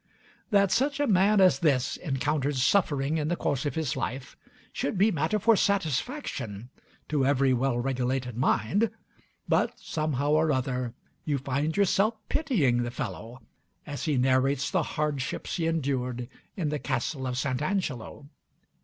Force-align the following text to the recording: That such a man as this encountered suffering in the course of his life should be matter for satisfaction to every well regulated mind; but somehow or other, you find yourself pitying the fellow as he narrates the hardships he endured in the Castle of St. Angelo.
That 0.49 0.71
such 0.71 0.99
a 0.99 1.05
man 1.05 1.39
as 1.39 1.59
this 1.59 1.95
encountered 1.95 2.55
suffering 2.55 3.19
in 3.19 3.27
the 3.27 3.35
course 3.35 3.67
of 3.67 3.75
his 3.75 3.95
life 3.95 4.35
should 4.73 4.97
be 4.97 5.11
matter 5.11 5.37
for 5.37 5.55
satisfaction 5.55 6.71
to 7.07 7.23
every 7.23 7.53
well 7.53 7.77
regulated 7.77 8.35
mind; 8.35 8.89
but 9.47 9.79
somehow 9.79 10.31
or 10.31 10.51
other, 10.51 10.95
you 11.23 11.37
find 11.37 11.77
yourself 11.77 12.15
pitying 12.29 12.81
the 12.81 12.89
fellow 12.89 13.43
as 13.85 14.05
he 14.05 14.17
narrates 14.17 14.71
the 14.71 14.81
hardships 14.97 15.57
he 15.57 15.67
endured 15.67 16.27
in 16.57 16.69
the 16.69 16.79
Castle 16.79 17.27
of 17.27 17.37
St. 17.37 17.61
Angelo. 17.61 18.27